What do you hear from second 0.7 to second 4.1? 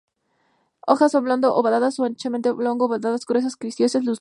Hojas oblongo-obovadas a anchamente oblongo-ovadas, gruesas, coriáceas, lustrosas.